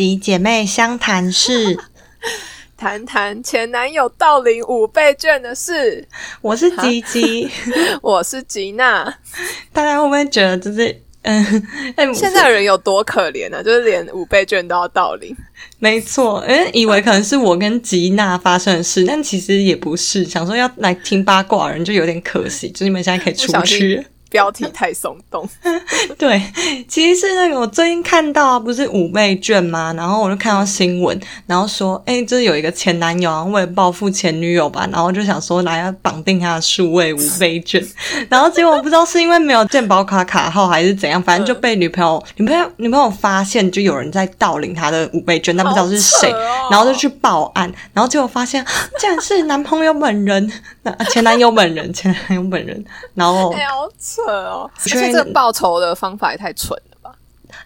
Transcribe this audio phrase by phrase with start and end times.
[0.00, 1.76] 集姐妹相谈室，
[2.74, 6.08] 谈谈前男友盗领五倍券的事。
[6.40, 7.50] 我是吉吉，
[8.00, 9.14] 我是吉娜。
[9.74, 11.44] 大家会不会觉得就是嗯，
[11.96, 15.36] 哎现在人有多可怜呢、就是连五倍券都要盗领。
[15.78, 20.24] 没错，嗯以为可能是我跟吉娜发生的事，但其实也不是。
[20.24, 24.02] 想说要来听八卦人就有点可惜，就是你们现在可以出去。
[24.30, 25.46] 标题太松动，
[26.16, 26.40] 对，
[26.88, 29.92] 其实是那个我最近看到啊，不是五倍券吗？
[29.96, 37.84] 然后我就看到新闻，然后说，哎，就是有一个前男友啊，为了报复前女友吧，然后就想说来要绑定他的数位五倍券，
[38.30, 46.68] 然后结果不知道是因为没有健保卡卡号还是怎样，反正就被女朋友、女朋友、女朋友发现，就有人在盗领他的五倍券，但不知道是谁，哦。
[46.70, 48.64] 然后就去报案，然后结果发现
[48.96, 53.52] 竟然是男朋友本人，那啊前男友本人，前男友本人，然后
[54.26, 54.70] 扯哦！
[54.76, 57.14] 而且这个报仇的方法也太蠢了吧？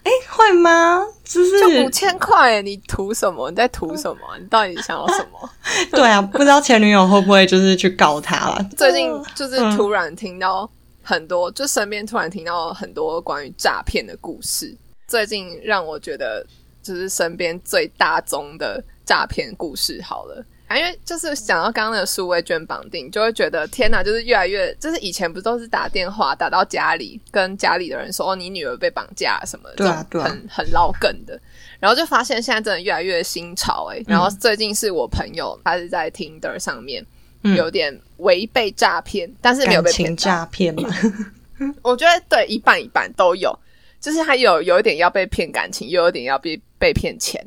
[0.02, 1.02] 哎会吗？
[1.24, 3.50] 就是就五千块，你图什么？
[3.50, 4.20] 你在图什么？
[4.38, 5.50] 你到底想要什么？
[5.92, 8.69] 对啊，不知道前女友会不会就是去告他了？
[8.77, 10.69] 最近就是嗯突然听到
[11.02, 14.75] 很多，就身边突然听到很多关于诈骗的故事。
[15.06, 16.44] 最近让我觉得，
[16.82, 20.42] 就是身边最大宗的诈骗故事好了。
[20.75, 31.41] 啊，因为就是想到刚刚的数位券绑定，就会觉得天哪，就是越来越，就是以前不都是打电话打到家里，跟家里的人说哦，你女儿被绑架什么的，对啊对啊很很老梗的。
[31.78, 37.05] 然后就发现现在真的越来越新潮哎、然后最近是我朋友，他是在 Tinder 上面，
[37.42, 40.16] 嗯有点违背诈骗，但是没有被骗。
[40.16, 40.88] 诈骗嘛？
[41.83, 43.56] 我觉得对一半一半都有，
[44.00, 47.44] 就是他有有一点要被骗感情，又有一点要被被骗钱，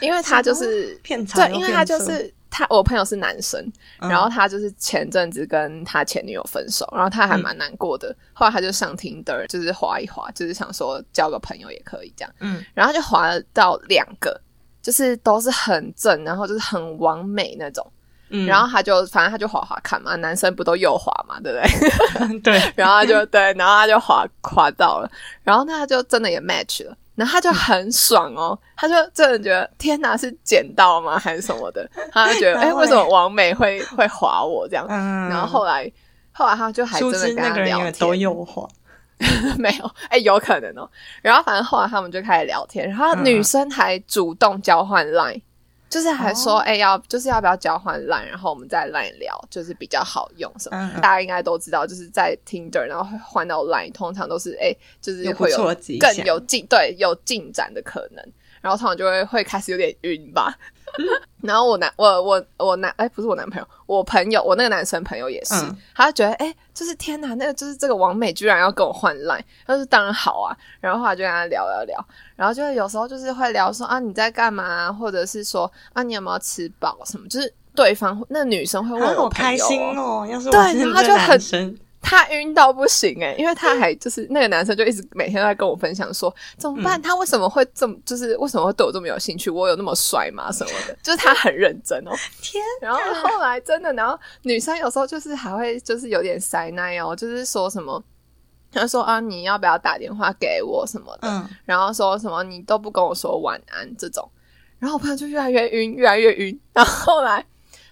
[0.00, 3.60] 因为他就是骗财对，又因为他就是他，我朋友是男生，
[4.00, 4.08] 嗯。
[4.08, 14.40] 然后他就是前阵子跟他前女友分手，然后他还蛮难过的，后来他就上 Tinder 就是滑一滑，就是想说交个朋友也可以这样，嗯，然后就滑到两个，
[14.82, 17.86] 就是都是很正，然后就是很完美那种。
[18.30, 18.46] 嗯。
[18.46, 22.38] 然后他就反正他就滑滑看嘛，男生不都右滑嘛，对不对？
[22.40, 25.10] 对， 然后他就对，然后他就滑滑到了，
[25.42, 31.18] 然后那他就真的也 match 了，然后他就很爽哦，他就真的觉得天哪是捡到吗？
[31.18, 34.86] 还是什么的， 他就觉得哎、为什么王美会会划我这样？
[34.88, 35.90] 嗯，然后后来
[36.32, 38.66] 后来他就还真的跟他聊都天，右滑，
[39.58, 40.88] 没有哎、有可能哦。
[41.20, 43.24] 然后反正后来他们就开始聊天，然后嗯。
[43.24, 45.40] 女生还主动交换 line。
[45.88, 46.58] 就是还说，哦。
[46.58, 50.92] 哎、要就是要不要交换 line，然后我们再 line 聊，就是比较好用什么。
[50.96, 58.24] 大家应该都知道，就是在 Tinder，然后换到 Line，通常都是哎、就是会有更有进对有进展的可能，
[58.60, 60.56] 然后通常就会会开始有点晕吧。
[61.42, 65.76] 然后我男我我我男哎、不是我男朋友，我朋友我那个男生朋友也是，嗯。
[65.94, 80.26] 他就觉得哎、就是天哪，那个就是这个王美居然要跟我换 Line，他说当然好啊，然后后来就跟他聊聊聊，然后就有时候就是会聊说啊你在干嘛，或者是说啊你有没有吃饱什么，就是对方那女生会问啊，我好开心哦！
[80.28, 87.02] 要是对然后就很他晕到不行诶、因为他还就是那个男生就一直每天都在跟我分享说怎么嗯办？
[87.02, 89.50] 他为什么会这么就是为什么会对我这么有兴趣？
[89.50, 90.50] 我有那么帅吗？
[90.52, 92.12] 什么的， 就是他很认真哦。
[92.40, 98.02] 天，然后后来真的，然后女生有时候就是还会就是有点塞奶哦，就是说什么。
[98.70, 101.26] 他说啊，你要不要打电话给我什么的？
[101.26, 104.30] 嗯，然后说什么你都不跟我说晚安这种，
[104.78, 106.60] 然后我朋友就越来越晕，越来越晕。
[106.74, 107.44] 然后后来，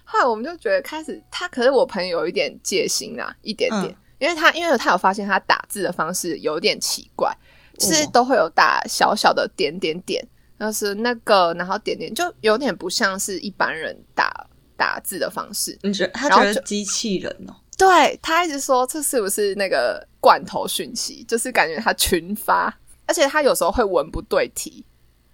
[0.09, 7.31] 后来我们就觉得开始他，可是我朋友有一点戒心啊，一点点，嗯因为他因为他有发现他打字的方式有点奇怪，
[7.77, 10.25] 就是哦都会有打小小的点点点，
[10.59, 15.77] 就是那个然后点点，就有点不像是一般人打打字的方式。
[15.83, 17.53] 你觉得他觉得机器人哦？
[17.77, 22.75] 对他一直说这是不是那个罐头讯息，就是感觉他群发，
[23.05, 24.83] 而且他有时候会文不对题，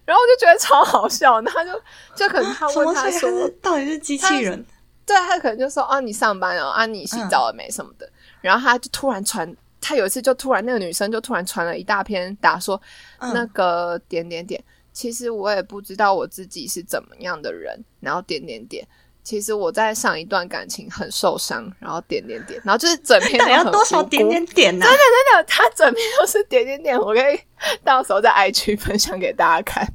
[0.03, 1.39] 然后我就觉得超好笑。
[1.39, 1.71] 然后就
[2.17, 2.67] 就可能他？
[2.71, 4.65] 问他说到底是机器人？
[5.05, 8.09] 对他可能就说啊你上班了啊你洗澡了没什么的，
[8.41, 12.81] 然后他就突然传，他有一次就突然那个女生就突然传了一大篇打说、
[13.19, 18.87] 嗯那个点点点，其实我也不知道我自己是怎么样的人，然后点点点。
[19.23, 24.83] 其实我在上一段感情很受伤，然后点点点，然后就是整篇都很无辜多少点点点呐？
[24.83, 27.39] 真的真的，他整篇都是点点点，我可以
[27.85, 29.87] 到时候在 IG 分享给大家看。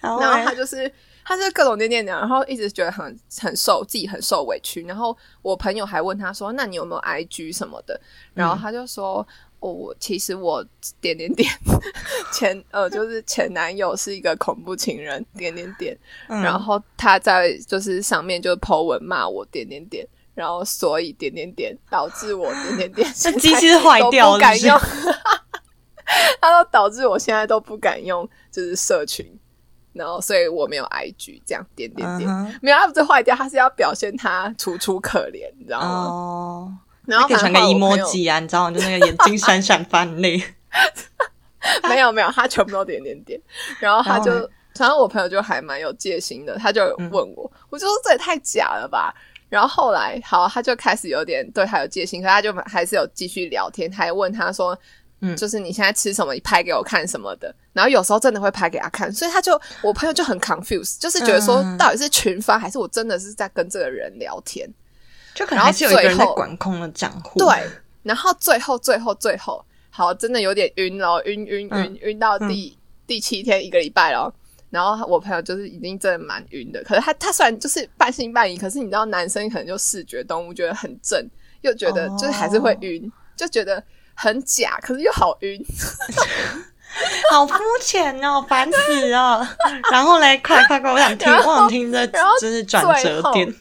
[0.00, 0.92] 然后他就是，
[1.28, 3.04] 他是各种点点点，然后一直觉得很
[3.38, 4.82] 很受自己很受委屈。
[4.84, 8.00] 然后我朋友还问他说：“那你有没有 IG 什么的？”
[8.32, 9.16] 然后他就说
[9.60, 10.64] ：“哦，我其实我
[11.02, 11.46] 点点点
[12.32, 15.94] 前呃，就是前男友是一个恐怖情人，点点点。
[16.28, 24.80] 嗯然后他在就是上面就 po 文骂我点点点，然后所以点点点导致我点点点， 那机器是坏掉都不敢用。
[26.40, 29.26] 他说导致我现在都不敢用，就是社群
[29.98, 35.86] 然后所以我没有 IG 这样点点点，没有他不是坏掉，他是要表现他楚楚可怜，你知道吗？
[35.86, 36.72] 哦，
[37.04, 38.78] 然后可以传个反正后来我朋友 emoji 啊，你知道吗？
[38.78, 40.42] 就那个眼睛闪闪发泪。
[41.88, 43.38] 没有没有，他全部都点点点，
[43.80, 44.30] 然后他就
[44.78, 49.12] 然后我朋友就还蛮有戒心的，他就有问我，我就说这也太假了吧。
[49.48, 54.78] 然后后来，好，他就开始有点对他有戒心，可他就还是有继续聊天，他还问他说，
[55.20, 57.54] 嗯就是你现在吃什么，你拍给我看什么的。
[57.72, 64.68] 然后有时候真的会拍给他看，所以他就我朋友就很 confused，就是觉得说嗯到底是群发还是我真的是在跟这个人聊天。
[65.34, 67.38] 就可能还是有一个人在管控了账户。
[67.38, 67.46] 对，
[68.02, 72.76] 然后最后最后最后，好，真的有点晕了，晕晕嗯晕晕到第、
[73.06, 74.34] 第七天一个礼拜了。
[74.70, 81.24] 然后我朋友就是已经真的蛮晕的，可是他他虽然就是半信半疑，可是你知道男生可能就视觉动物，觉得很正，
[81.60, 83.82] 又觉得就是还是会晕，就觉得
[84.20, 85.64] 很假，可是又好晕。
[87.30, 89.56] 好肤浅哦，烦死了。
[89.92, 93.54] 然后嘞，快快快，我想听，我想听这然后这是转折点。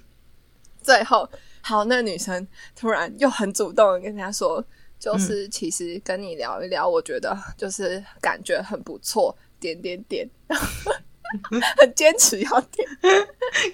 [0.82, 1.30] 最后，
[1.62, 4.64] 好，那个女生突然又很主动的跟他说，
[4.98, 10.28] 就是其实跟你聊一聊，我觉得就是感觉很不错，点点点，
[11.78, 12.88] 很坚持要点。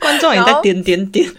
[0.01, 1.33] 观众也在点点点。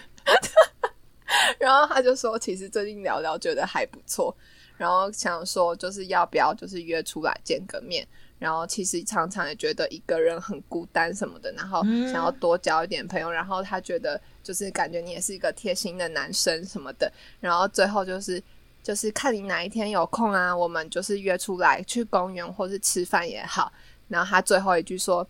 [1.59, 4.35] 然后他就说，其实最近聊聊觉得还不错，
[4.77, 8.07] 然后想说就是要不要就是约出来见个面。
[8.37, 13.31] 然后其实常常也觉得一个人很孤单什么的，然后嗯想要多交一点朋友。
[13.31, 17.11] 然后他觉得就是感觉你也是一个贴心的男生什么的。
[17.39, 18.43] 然后最后就是
[18.83, 23.71] 就是看你哪一天有空啊，我们就是约出来去公园或是吃饭也好。
[24.09, 25.25] 然后他最后一句说：“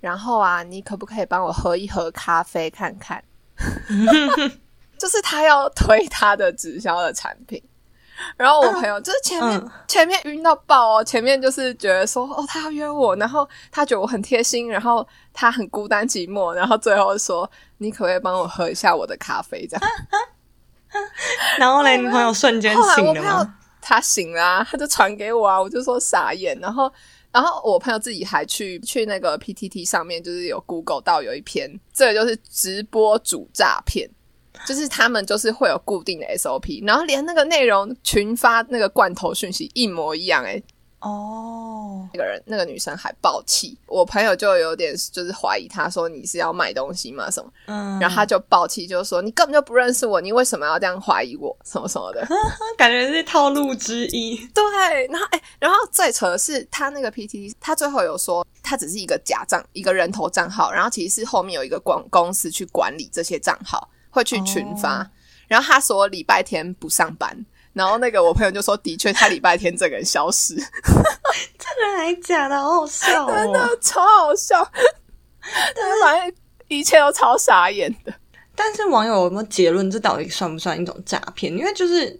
[0.00, 3.22] 然后啊，你可不可以帮我喝一盒咖啡看看？”
[4.98, 7.62] 就是他要推他的直销的产品。
[8.36, 19.90] 然后我朋友就是前面、嗯前面晕到爆哦，前面就是觉得说哦他要约我，然后他觉得我很贴心，然后他很孤单寂寞，然后最后说你可不可以帮我喝一下我的咖啡这样？
[21.58, 23.54] 然后嘞，你朋友瞬间醒了？
[23.80, 26.58] 他醒了、啊，他就传给我啊，我就说傻眼。
[26.60, 26.90] 然后，
[27.32, 34.08] 然后我朋友自己还去去那个 PTT 上面，就是有 Google 到有一篇，这个就是直播主诈骗，
[34.66, 40.62] 就是他们就是会有固定的 SOP，然后连那个内容群发那个罐头讯息一模一样、欸，
[41.00, 51.56] 哦，那个人那个女生还爆气，我朋友就有点就是怀疑他说你是要卖东西吗什么，嗯，然后他就爆气，就说你根本就不认识我，你为什么要这样怀疑我？
[51.64, 52.26] 什么什么的。
[52.76, 54.36] 感觉是套路之一。
[54.48, 65.02] 对，然后哎、然后最扯的是他那个 PTT，他最后有说他只是一个假账，一个人头账号，然后其实是后面有一个广公司去管理这些账号，会去群发。
[65.02, 65.10] 哦
[65.48, 67.34] 然后他说礼拜天不上班，
[67.72, 70.54] 然后那个我朋友就说，的确他礼拜天这个人消失，
[71.56, 72.54] 真的还假的？
[72.54, 73.78] 好好笑真的哦！
[73.80, 74.62] 超好笑，
[75.74, 76.36] 但是反正
[76.68, 78.12] 一切都超傻眼的。
[78.54, 79.90] 但是网友有没有结论？
[79.90, 81.50] 这到底算不算一种诈骗？
[81.56, 82.10] 因为就是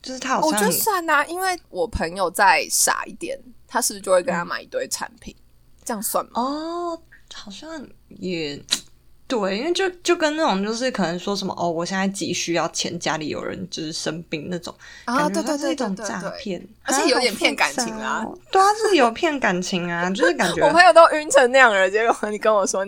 [0.00, 5.36] 就是他好像我觉得算啊，因为我朋友再傻一点，他是不是就会跟他买一堆产品？
[5.84, 6.30] 这样算吗？
[6.36, 7.02] 哦，
[7.34, 8.58] 好像也
[9.28, 16.06] 对，因为就就跟那种就是可能说什么哦，我现在急需要钱，家里有人就是生病那种，啊，感觉对对对。
[16.08, 22.86] 诈骗，而且啊有点骗感情啊哦对啊，就是有骗感情啊， 就是感觉我朋友都晕成那样了，结果你跟我说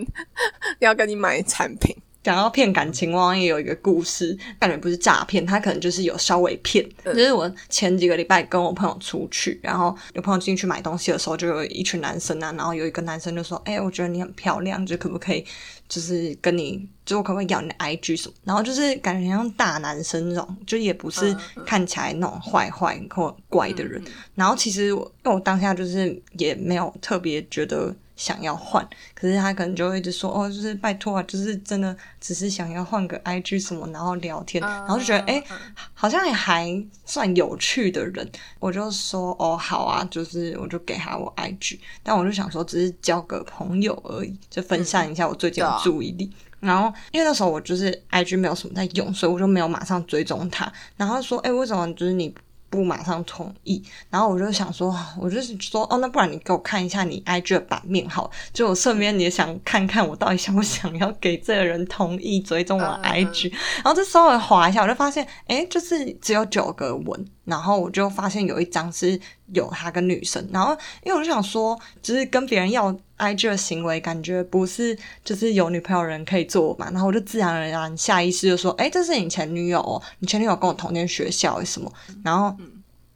[0.79, 6.87] 要跟你买产品，讲到骗感情，网上也有一个故事，感觉不是诈骗，他可能就是有稍微骗。
[7.03, 15.43] 嗯就是我前几个礼拜跟我朋友出去，然后有朋友进去买东西的时候，就有一群男生啊，然后有一个男生就说：“哎、我觉得你很漂亮，就可不可以，
[15.89, 24.01] 就是跟你，就我可不可以要你的 IG 什么？”然后就是感觉很像大男生那种，就也不是嗯看起来那种坏坏或怪的人。
[24.05, 35.57] 嗯然后其实我因为我当下就是也没有特别觉得想要换，可是他可能就会一直说哦，就是拜托啊，就是真的只是想要换个 IG 什么，然后聊天，然后就觉得哎、嗯。
[35.95, 36.67] 好像也还
[37.03, 46.31] 算有趣的人，我就说哦好啊，就是我就给他我 IG，但我就想说只是交个朋友而已，就分散一下我最近的注意力。
[46.59, 50.71] 然后，因为那时候我就是 IG 没有什么在用，所以我就没有马上追踪他。
[50.95, 52.31] 然后说：“哎、为什么就是你
[52.71, 63.51] 不马上同意？”然后我就想说，我就是说，哦，那不然你给我看一下你 IG 的版面好，就我顺便也想看看我到底想不想要给这个人同意追踪我 IG。
[63.51, 69.19] 然后就稍微划一下，我就发现，哎，就是只有九个文，然后我就发现有一张是
[69.53, 81.91] 有他跟女生，然后因为我就想说，就是跟别人要 IG 的行为，感觉不是就是有女朋友人可以做嘛，然后我就自然而然下意识就说，哎，这是你前女友哦，你前女友跟我同间学校什么，
[82.23, 82.55] 然后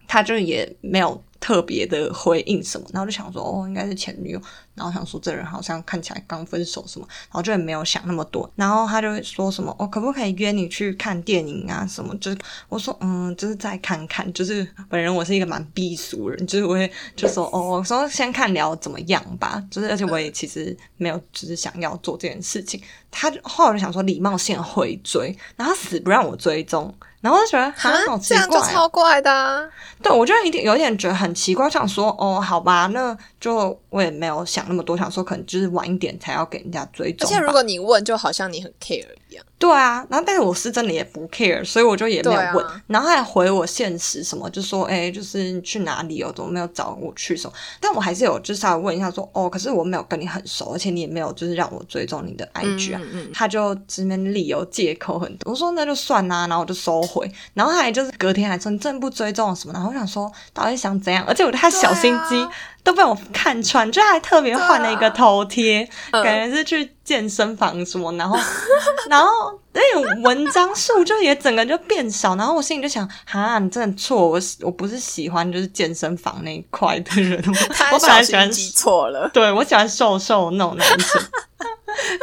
[0.08, 4.42] 他就也没有特别的回应什么，然后就想说哦，应该是前女友，
[4.74, 12.16] 然后想说这人好像看起来刚分手什么，然后就也没有想那么多，然后他就会说什么哦，可不可以约你去看电影啊什么？
[12.18, 12.38] 就是
[12.70, 26.94] 我说嗯，就是再看看，就是本人我是一个蛮避俗人，就是我会就说哦，我说先看聊怎么样吧，就是而且我也其实没有就是想要做这件事情，他后来就想说礼貌性回追，然后死不让我追踪。
[27.26, 29.68] 然后我就觉得好好奇这样就怪、超怪的、啊。
[30.04, 37.36] 对，我就一点有点觉得很奇怪，想说哦，好吧，那就我也没有想那么多，想说可能就是晚一点才要给人家追踪吧。
[37.36, 39.44] 而且如果你问，就好像你很 care 一样。
[39.58, 42.66] 对啊，然后但是我是真的也不 care，所以我就也没有问。
[42.66, 47.54] 啊然后他还回我现实什么，就说哎，就是你去哪里哦，怎么没有找我去什么？
[47.80, 53.02] 但我还是有就是稍微问一下说哦，可是我没有跟你很熟，而且你也没有就是让我追踪你的 IG 啊。
[53.02, 62.52] 嗯嗯他就这边理由借口很多，我说那就算啦、然后我就收回，然后他还就是隔天还说你真的不追踪我什么，然后我想说到底想怎样，而且我他小心机、啊
[62.86, 68.38] 都被我看穿，就还特别换了一个头贴，嗯感觉是去健身房什么，然后
[69.10, 69.28] 然后
[69.74, 77.44] 那种文章数就也整个就变少，然后我心里就想，哈，你真的错，我是我不是喜欢就是健身房那一块的人，
[77.92, 79.28] 我 本来喜欢错了。
[79.34, 81.22] 对我喜欢瘦瘦那种男生。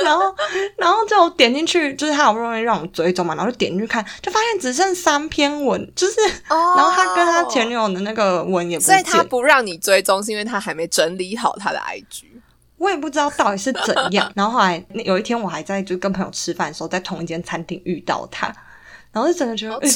[0.03, 0.35] 然后，
[0.77, 12.25] 然后就点进去，就是他好不容易让我追踪嘛，然后就点进去看，就发现只剩三篇文，就是，哦然后他跟他前女友的那个文也不所以，他不让你追踪，是因为他还没整理好他的 IG。
[12.79, 14.33] 我也不知道到底是怎样。
[14.35, 18.53] 然后后来那有一天，我还在就跟朋友吃饭的时候，在同一间餐厅遇到他，
[19.13, 19.87] 然后就整个觉得，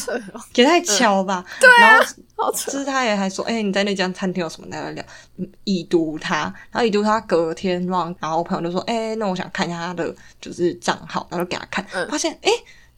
[0.55, 1.45] 也太巧吧。
[1.59, 2.05] 对、然后
[2.37, 2.71] 好扯。
[2.71, 5.05] 就是他也还说，哎、你在那家餐厅有什么聊聊聊，
[5.39, 12.09] 嗯已读他，然后已读他隔天让，然后我朋友就说，哎、那我想看一下他的就是账号，然后就给他看，嗯。
[12.09, 12.51] 发现，哎、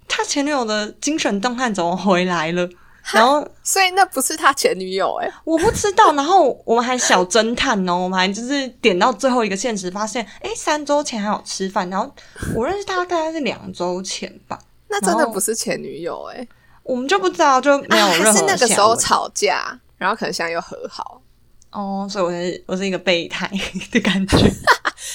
[0.08, 2.68] 他前女友的精神动态怎么回来了？
[3.10, 12.12] 然后所以那不是他前女友哎、我不知道，然后我们还小侦探哦，我们还就是点到最后一个现实，发现哎，三周前还有吃饭，然后
[12.54, 16.46] 我认识他大概是两周前吧，那真的不是前女友哎、
[16.82, 21.20] 我们就不知道，就没有啊任何还是那个时候吵架，然后可能现在又和好，
[21.72, 23.50] 哦，所以我是我是一个备胎
[23.92, 24.36] 的感觉。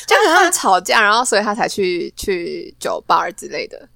[0.08, 3.88] 就可能他们吵架，然后所以他才去去酒吧之类的，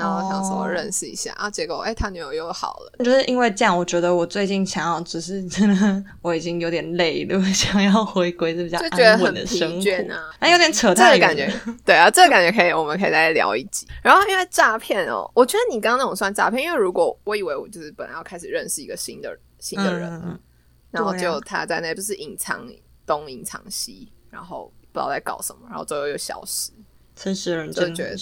[0.00, 9.76] 然后想说哦认识一下，啊，结果哎、他女友又好了，就是因为这样，我觉得我最近想要，只是真的 我已经有点累了，我想要回归是比较就觉得安很疲稳的生活。
[9.76, 10.30] 倦啊。
[10.40, 13.86] 那有点扯这太远了个感觉，对啊，这个感觉可以，我们可以再聊一集。
[14.02, 20.38] 然后因为诈骗哦，我觉得你刚刚那种算诈骗，因为如果我以为我就是本来要开始认识一个新的新的人，嗯，
[20.90, 22.66] 然后就他在那就是隐藏
[23.04, 26.70] 东隐藏西，然后不知道在搞什么，然后最后又消失，
[27.14, 28.16] 真实的人就觉得。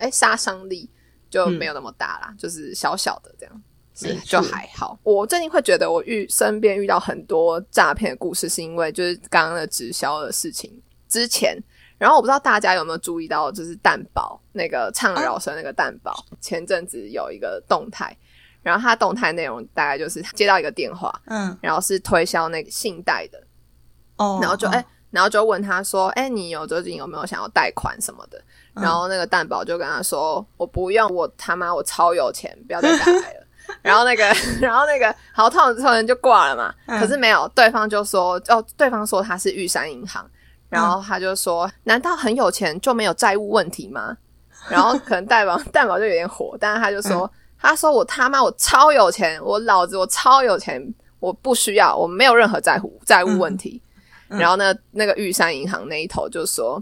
[0.00, 0.90] 哎杀伤力
[1.28, 3.62] 就没有那么大啦，就是小小的这样。
[3.92, 4.98] 是就还好。
[5.02, 10.72] 我最近会觉得我遇身边遇到很多诈骗的故事，是因为就是刚刚的直销的事情
[11.06, 11.56] 之前。
[11.98, 18.16] 然后我不知道大家有没有注意到，就是蛋宝那个唱饶舌那个蛋宝，前阵子有一个动态，
[18.62, 23.38] 然后他动态内容大概就是接到一个电话，嗯，然后是推销那个信贷的，
[24.16, 28.42] 哦，哦然后就哎、然后就问他说，哎、你有最近有没有想要贷款什么的？
[28.74, 33.46] 嗯然后那个蛋宝就跟他说，我不用，我他妈我超有钱，不要再打来了。
[33.82, 34.24] 然后那个，
[34.60, 36.74] 然后那个，好，突然突然就挂了嘛。
[36.86, 40.28] 嗯可是没有，对方就说，哦，对方说他是玉山银行，
[40.68, 44.16] 然后他就说，难道很有钱就没有债务问题吗？
[44.68, 50.82] 然后可能蛋宝 蛋宝就有点火，但是他就说，他说我他妈我超有钱，我老子我超有钱，
[51.18, 53.80] 我不需要，我没有任何债务债务问题。
[54.28, 56.80] 嗯然后呢，那个玉山银行那一头就说，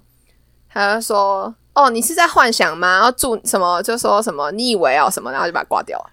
[0.69, 2.97] 他就说，哦，你是在幻想吗？
[2.97, 6.11] 然后住什么就说什么，你以为哦什么，然后就把它挂掉了。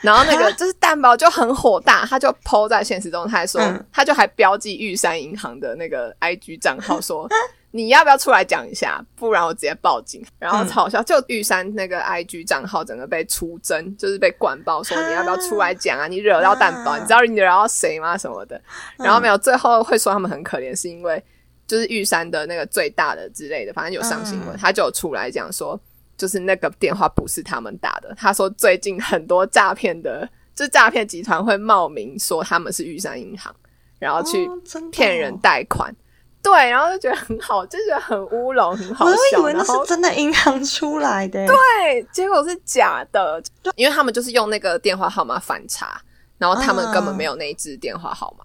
[0.00, 7.28] 然后那个 就是蛋宝就很火大，他就 PO 在现实中，他还说，嗯他就还标记玉山银行的那个 IG 账号说。
[7.72, 9.04] 你要不要出来讲一下？
[9.16, 10.24] 不然我直接报警。
[10.38, 16.06] 然后超好笑，就玉山那个 IG 账号整个被出征，就是被灌爆，说你要不要出来讲啊？
[16.06, 18.16] 你惹到蛋宝，啊你知道你惹到谁吗？
[18.16, 18.58] 什么的。
[18.96, 21.22] 然后没有，最后会说他们很可怜，是因为
[21.66, 25.78] 就是玉山的那个最大的之类的，反正有上新闻，嗯他就有出来讲说，
[26.16, 28.14] 就是那个电话不是他们打的。
[28.16, 33.54] 他说最近很多诈骗的，就是诈骗集团会冒名说他们是玉山银行，
[33.98, 34.48] 然后去
[34.90, 35.94] 骗人哦贷款。
[36.42, 39.40] 对，然后就觉得很好，就觉得很乌龙，很好笑我都。
[39.40, 41.44] 以为那是真的银行出来的。
[41.44, 43.42] 对，结果是假的，
[43.74, 46.00] 因为他们就是用那个电话号码反查，
[46.38, 48.44] 然后他们根本没有那一支电话号码。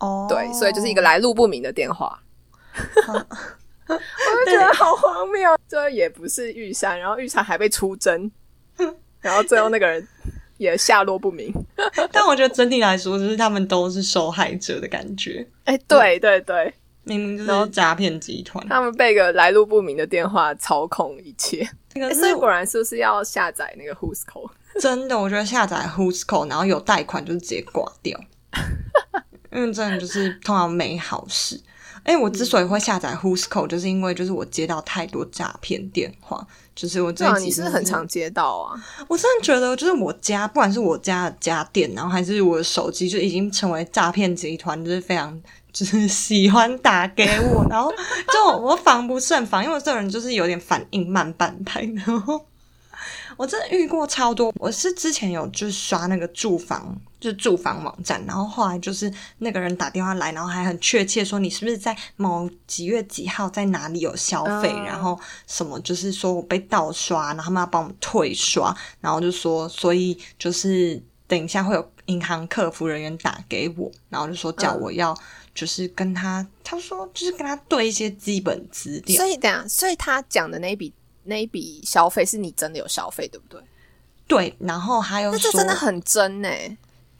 [0.00, 2.20] 哦，对，所以就是一个来路不明的电话。
[3.08, 3.26] 哦
[3.86, 3.96] 我
[4.46, 8.30] 就觉得好荒谬，这也不是玉山，然后玉山还被出征，
[9.20, 10.08] 然后最后那个人
[10.56, 11.52] 也下落不明。
[12.10, 15.46] 但我觉得整体来说，就是他们都是受害者的感觉。
[15.64, 21.68] 哎，对对对，明明就是诈骗集团，他们被个来路不明的电话操控一切。
[22.14, 24.50] 所以果然是不是要下载那个 Who'scall？
[24.80, 28.18] 真的，我觉得下载 Who'scall，然后有贷款就直接挂掉，
[29.52, 31.60] 因为真的就是通常没好事。
[32.04, 38.80] 哎，我之所以会下载 Who'scall，就是因为就是我接到太多诈骗电话，就是我这几你是很常接到啊。
[39.08, 45.40] 我真的觉得，就是我家不管是我家的家电，然后还是我的手机，就已经成为诈骗集团，就是非常
[45.72, 47.90] 就是喜欢打给我，然后
[48.32, 52.46] 就我防不胜防，因为我这个人就是有点反应慢半拍，然后。
[53.36, 75.16] 我真的遇过超多，我是之前有就是刷那个住房，就是住房网站，然后后来就是那个人打电话来，然后还很确切说你是不是在某几月几号在哪里有消费，然后什么就是说我被盗刷，然后他们要帮我们退刷，然后就说所以就是等一下会有银行客服人员打给我，然后就说叫我要
[75.54, 80.92] 就是跟他，他说就是跟他对一些基本资料，所以等下，所以他讲的那一笔。
[81.24, 83.60] 那一笔消费是你真的有消费，对不对？
[84.26, 86.48] 对，然后还有，那这真的很真呢。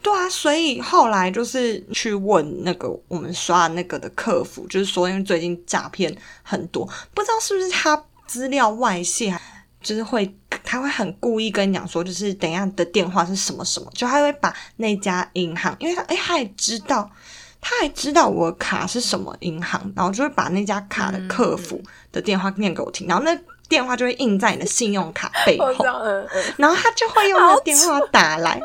[0.01, 9.39] 对啊，所以后来就是去问那个我们刷那个的客服，就是说因为最近诈骗很多，不知道是不是他资料外泄，
[9.83, 17.11] 就是会他会很故意跟你讲说，就是等下的电话是什么什么，就他会把那家银行，因为他哎他也知道，
[17.61, 21.83] 他还知道我卡是什么银行，然后就会把那家卡的客服
[22.13, 23.39] 的电话念给我听，然后那。
[23.69, 25.75] 电话就会印在你的信用卡背后，
[26.57, 28.61] 然后他就会用那电话打来。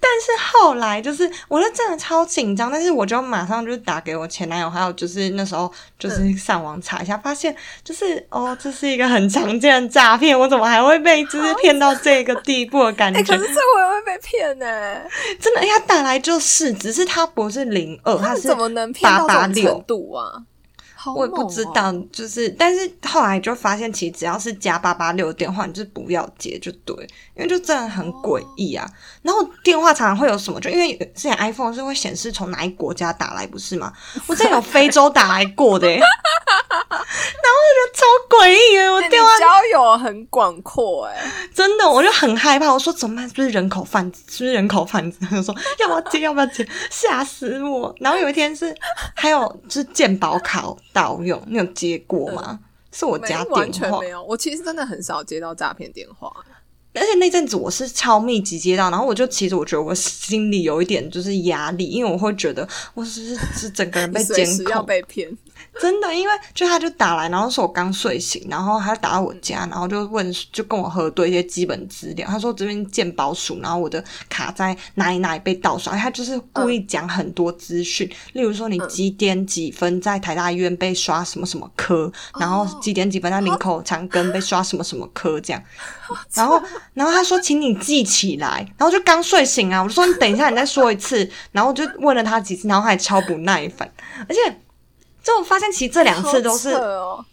[0.00, 13.20] 但是后来就是，我就真的超紧张，但是我就马上就打给我前男友，还有就是那时候就是上网查一下，发现就是哦，这是一个很常见的诈骗，我怎么还会被就是骗到这个地步的感觉？
[13.22, 14.66] 可是这我也会被骗呢，
[15.38, 20.32] 真的，他打来就是，只是他不是零二，他是怎么能骗到这种程度啊？
[21.14, 26.94] 我也不知道，就是，但是后来就发现，其实只要是加八八六的电话，你就不要接就对，
[27.36, 28.84] 因为就真的很诡异啊。
[29.22, 33.92] 然后电话常常会有什么，就因为之前 iPhone 是会显示从哪一国家打来，不是吗？
[34.26, 36.04] 我之前有非洲打来过的， 然后
[37.64, 38.04] 我觉得超
[38.36, 42.72] 诡异的，我电话交友很广阔哎，真的，我就很害怕。
[42.72, 43.28] 我说怎么办？
[43.28, 44.22] 是不是人口贩子？
[44.28, 45.18] 是不是人口贩子？
[45.30, 46.20] 他说要不要接？
[46.20, 46.68] 要不要接？
[46.90, 47.94] 吓死我！
[48.00, 48.74] 然后有一天是
[49.14, 50.58] 还有就是鉴宝卡。
[50.98, 52.58] 盗用，你有接过吗？
[52.90, 54.24] 是我家电话，完全没有。
[54.24, 56.32] 我其实真的很少接到诈骗电话，
[56.94, 65.30] 而且那阵子我是超密集接到，然后我就其实我觉得我心里有一点就是压力，因为我会觉得我是是整个人被 监控，要被骗。
[65.80, 72.26] 真的，因为就他就打来，然后说我刚睡醒，然后他打到我家，然后就问，就跟我核对一些基本资料。
[72.28, 85.62] 他说这边鉴宝署，然后我的卡在哪里哪里被盗刷，他就是故意讲很多资讯，例如说你几点几分在台大医院被刷什么什么科，然后几点几分在林口长庚被刷什么什么科这样。
[86.34, 86.60] 然后，
[86.94, 93.88] 然后他说请你记起来，然后就刚睡醒啊，我就说你等一下你再说一次，然后就问了他几次，然后他还超不耐烦，
[94.28, 94.58] 而且。
[95.22, 96.72] 就我发现，其实这两次都是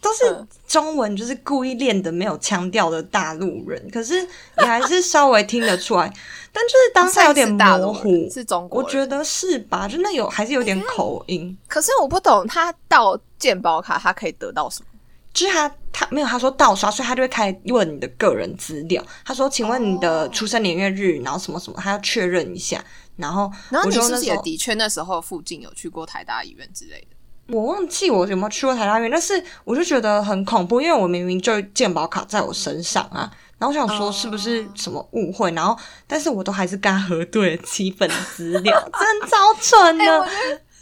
[0.01, 4.21] 都是中文，就是故意练的没有腔调的大陆人，可是
[4.57, 6.11] 你还是稍微听得出来，
[6.51, 9.87] 但就是当下有点模糊，是中国，我觉得是吧？
[9.87, 11.57] 就那有还是有点口音。
[11.67, 14.87] 可是我不懂，他到健保卡，他可以得到什么？
[15.33, 19.03] 就是他他没有，他说盗刷，所以他就会开问你的个人资料。
[19.25, 22.83] 他说，请问你的出生年月日，然后什么什么，他要确认一下。
[23.17, 27.14] 然后，然后你是不是也的确那时候附近有去过台大医院之类的？
[27.47, 33.29] 我忘记我有没有去过台大院，但是我就觉得很恐怖，因为我明明就健保卡在我身上啊，
[33.59, 35.77] 然后我想说是不是什么误会，然后
[36.07, 40.29] 但是我都还是跟他核对了基本资料，真超蠢的，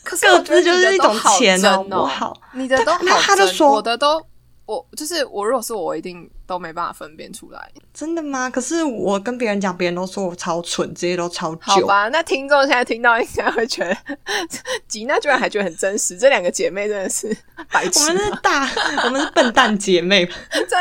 [0.04, 4.24] 各自就是一种钱哦，不好，你的都好，他就说我的都。
[4.66, 7.72] 我就是我，如果是我，我一定都没办法分辨出来。
[7.94, 8.50] 真的吗？
[8.50, 12.08] 可是我跟别人讲，别人都说我超蠢，这些都超好吧？
[12.10, 13.98] 那听众现在听到应该会觉得
[14.88, 16.18] 吉娜居然还觉得很真实。
[16.18, 17.36] 这两个姐妹真的是
[17.72, 18.70] 白痴，我们是大，
[19.04, 20.80] 我们是笨蛋姐妹， 真。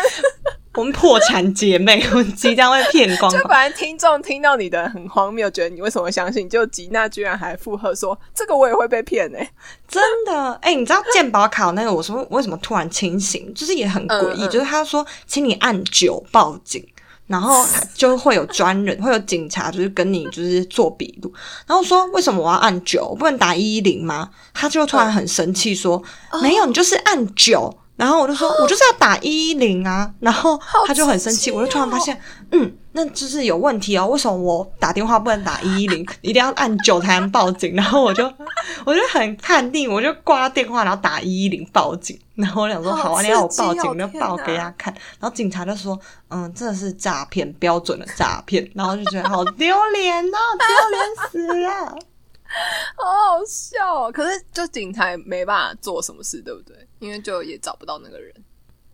[0.75, 3.31] 我们破产姐妹，我们即将会骗光。
[3.31, 6.49] 就反正听众听到你的很荒谬，觉得你为什么相信？
[6.49, 9.39] 就吉娜居然还附和说：“这个我也会被骗呢。”
[9.87, 10.53] 真的？
[10.63, 11.93] 哎，你知道鉴宝卡那个？
[11.93, 13.53] 我说为什么突然清醒？
[13.55, 14.49] 就是也很诡异。
[14.49, 16.83] 就是他说，请你按九报警，
[17.27, 21.31] 然后就会有专人， 会有警察，就是跟你就是做笔录。
[21.67, 23.15] 然后说为什么我要按九？
[23.19, 24.31] 不能打一一零吗？
[24.55, 26.03] 他就突然很生气说
[26.41, 37.77] ：“没有，你就是按九。”然后我就说，我就是要打一一零啊，然后他就很生气，我就突然发现，嗯，那就是有问题哦，为什么我打电话不能打一一零， 一定要按九才能报警？
[37.77, 38.25] 然后我就
[38.85, 42.19] 我就很判定，我就挂电话，然后打一一零报警。
[42.35, 44.93] 然后我想说，好啊，你要我报警，我就报给他看。
[45.21, 45.97] 然后警察就说，
[46.29, 48.69] 嗯，这是诈骗，标准的诈骗。
[48.75, 51.71] 然后就觉得好丢脸哦，丢脸死了，
[52.99, 54.11] 好好笑。
[54.11, 56.75] 可是就警察没办法做什么事，对不对？
[57.03, 58.33] 因为就也找不到那个人。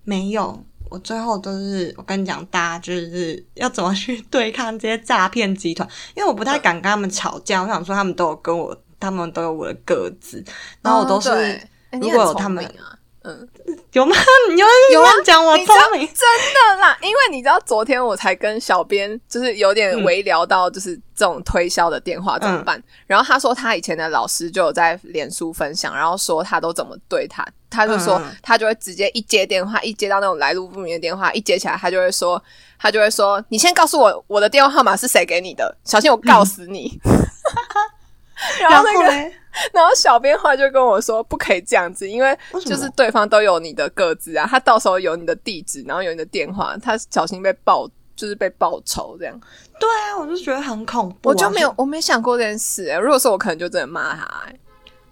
[0.03, 7.63] 没有，我最后都是我跟你讲，大家就是要怎么去对抗这些诈骗集团， 因为我不太敢跟他们吵架。
[7.63, 10.43] 我想说，他们都有跟我，他们都有我的个子，
[10.81, 11.61] 然后我都是
[11.93, 12.67] 如果有他们。
[13.29, 13.49] 嗯，
[13.93, 14.17] 有吗？
[14.49, 16.97] 你又有乱讲我聪明，真的啦！
[17.03, 22.83] 因为你知道，昨天我才跟小编就是有点微聊到，就是这种推销的电话怎么办？
[23.07, 32.43] 然后他说他以前的老师就有在脸书分享，然后说他都怎么对他，他就说他就会直接一接电话，一接到那种来路不明的电话，一接起来他就会说，
[32.79, 36.99] 他就会说，你先告诉我我的电话号码是谁给你的，小心我告死你。
[38.61, 39.31] 然后那个，
[39.73, 49.41] 然后小编话就跟我说，不可以这样子，因为就是对方都有你的个子啊，他到时候有你的地址，然后有你的电话，他小心被报，就是被报仇这样。
[49.81, 52.93] 对啊，我就觉得很恐怖，我就没有，我没想过这件事。
[53.01, 54.45] 如果说我可能就真的骂他。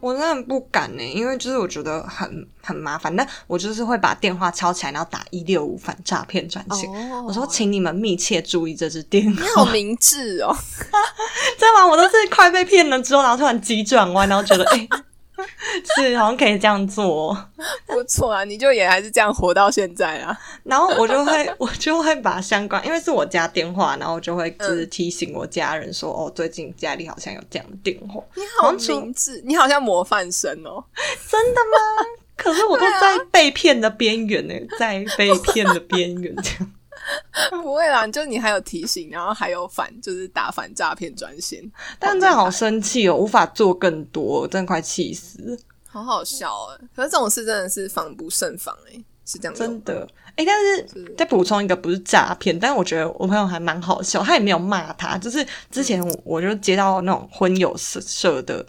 [0.00, 3.14] 我真的不敢呢，因为就是我觉得很很麻烦。
[3.14, 6.88] 但我就是会把电话敲起来，然后打一六五反诈骗专线。
[7.24, 9.42] 我说，请你们密切注意这支电话。
[9.42, 10.54] 你好明智哦！
[11.58, 11.86] 知道吗？
[11.90, 14.88] 我都是快被骗了之后，然后突然急转弯，然后觉得 哎。
[15.96, 17.36] 是，好像可以这样做，
[17.86, 18.44] 不错啊！
[18.44, 20.36] 你就也还是这样活到现在啊。
[20.64, 28.22] 然后我就会， 我就会把相关，因为是我家电话，然后就会就是提醒我家人说，哦，最近家里好像有这样的电话。
[28.34, 30.84] 你好明智，你好像模范生哦。
[31.30, 32.06] 真的吗？
[32.36, 36.70] 可是我都在被骗的边缘呢，在被骗的边缘这样。
[37.62, 41.62] 不会啦，就你还有提醒，然后还有反，就是打反诈骗专线。
[41.98, 45.58] 但真的好生气哦，无法做更多，真的快气死。
[45.86, 50.44] 好好笑哎，可是这种事真的是防不胜防哎，是这样真的哎。
[50.44, 58.64] 但是再补充一个，不是诈骗，但是我觉得我朋友还蛮好笑，他也没有骂他，就是之前我就接到那种婚友社的。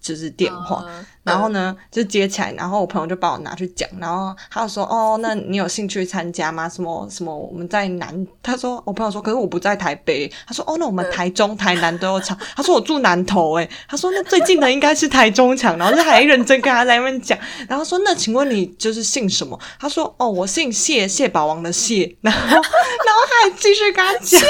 [0.00, 0.84] 就是电话，
[1.22, 6.68] 然后呢就接起来，然后我朋友就帮我拿去讲，然后他就说：“哦，那你有兴趣参加吗？
[6.68, 7.34] 什么什么？
[7.34, 24.40] 我们在南。”他说：“我朋友说，可是我不在台北。”他说：“哦，那我们台中、台南都有场。”他说：“我住南投。”哎，他说：“那最近的应该是台中场。”然后就还认真跟他在那边讲，然后说：“那请问你就是姓什么？”他说：“哦，我姓谢，谢宝王的谢。”然后，然后他还继续跟他讲，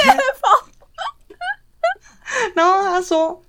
[2.55, 3.41] 然后他说。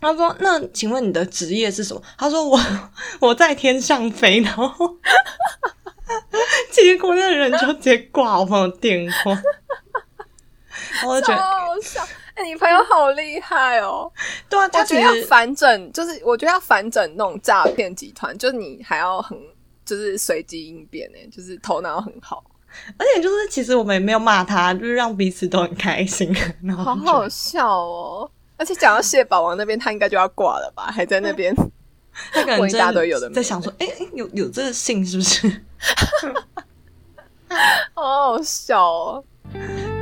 [0.00, 2.58] 他说：“那请问你的职业是什么？”他说：“我
[3.20, 4.72] 我在天上飞。”然后
[6.70, 9.36] 结果那人就直接挂我朋友电话。
[11.06, 12.02] 我觉得好笑，
[12.34, 14.10] 哎，你朋友好厉害哦！
[14.48, 19.38] 对啊，他觉得要反整，就是我觉得要反整那种诈骗集团，就是你还要很
[19.84, 22.42] 就是随机应变，哎，就是头脑很好，
[22.98, 26.34] 而且就是其实我们也没有骂他，就是让彼此都很开心。
[26.62, 28.30] 然后好好笑哦！
[28.60, 30.84] 而且讲到蟹堡王那边，他应该就要挂了吧？
[30.92, 31.54] 还在那边，
[32.30, 35.62] 他可能一大堆有的在想说，哎哎，有有这个信是不是？
[37.94, 39.24] 好好笑哦！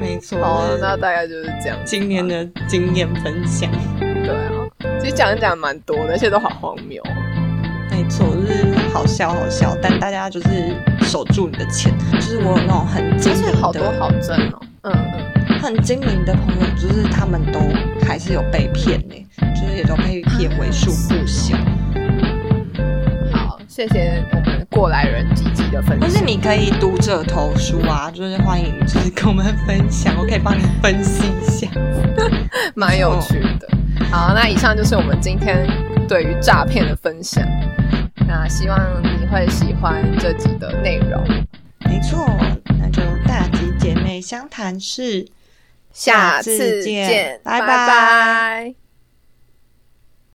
[0.00, 1.78] 没错，好，那大概就是这样。
[1.84, 4.68] 今年的经验分享，对啊，
[5.00, 7.00] 其实讲一讲蛮多的，而且都好荒谬。
[7.92, 15.27] 没错，就是好笑好笑，但大家就是守住你的钱，就是我有那种很精明的，好多好挣哦，嗯嗯。
[15.60, 17.60] 很精明的朋友，就是他们都
[18.06, 19.14] 还是有被骗呢，
[19.54, 21.56] 就是也都被骗为数不小。
[23.32, 25.98] 好，谢谢我们过来人积极的分享。
[26.00, 31.68] 但是你可以读者投书啊，就是欢迎，就是跟我们分享，我可以帮你分析一下，
[32.74, 33.68] 蛮有趣的。
[34.10, 35.66] 好，那以上就是我们今天
[36.08, 37.44] 对于诈骗的分享。
[38.26, 41.22] 那希望你会喜欢这集的内容。
[41.84, 42.28] 没错，
[42.78, 45.26] 那就大吉姐妹相谈室。
[45.92, 48.77] 下次见，拜拜。